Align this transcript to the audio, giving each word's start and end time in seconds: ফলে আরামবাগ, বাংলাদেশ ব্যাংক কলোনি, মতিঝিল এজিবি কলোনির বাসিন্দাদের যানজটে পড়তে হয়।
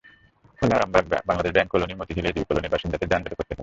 ফলে 0.59 0.73
আরামবাগ, 0.75 1.03
বাংলাদেশ 1.25 1.51
ব্যাংক 1.51 1.69
কলোনি, 1.71 1.93
মতিঝিল 1.93 2.25
এজিবি 2.25 2.47
কলোনির 2.49 2.73
বাসিন্দাদের 2.73 3.09
যানজটে 3.09 3.35
পড়তে 3.35 3.51
হয়। 3.51 3.59